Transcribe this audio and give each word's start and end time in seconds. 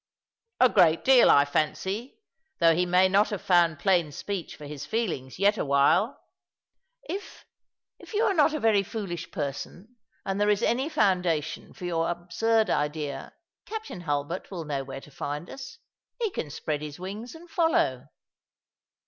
"A 0.59 0.67
great 0.67 1.05
deal, 1.05 1.29
I 1.29 1.45
fancy, 1.45 2.17
though 2.57 2.73
he 2.73 2.87
may 2.87 3.07
not 3.07 3.29
have 3.29 3.43
found 3.43 3.77
■plain 3.77 4.11
speech 4.11 4.55
for 4.55 4.65
his 4.65 4.83
feelings 4.83 5.37
yet 5.37 5.59
awhile."" 5.59 6.19
If— 7.07 7.45
if 7.99 8.15
you 8.15 8.23
are 8.23 8.33
not 8.33 8.51
a 8.51 8.59
very 8.59 8.81
foolish 8.81 9.29
person, 9.29 9.97
and 10.25 10.41
there 10.41 10.47
i^ 10.47 10.51
^^ 10.51 10.53
No 10.55 10.55
Sudden 10.55 10.77
Fancy 10.89 10.93
of 10.93 10.97
an 10.97 11.03
Ardent 11.03 11.23
BoyT 11.23 11.23
207 11.23 11.69
any 11.69 11.69
foundation 11.69 11.73
for 11.77 11.85
your 11.85 12.09
absurd 12.09 12.69
idea. 12.71 13.33
Captain 13.67 14.01
Hulbert 14.01 14.49
will 14.49 14.65
know 14.65 14.83
where 14.83 15.01
to 15.01 15.11
find 15.11 15.51
us. 15.51 15.77
He 16.19 16.31
can 16.31 16.49
spread 16.49 16.81
his 16.81 16.99
wings 16.99 17.35
and 17.35 17.47
follow." 17.47 18.07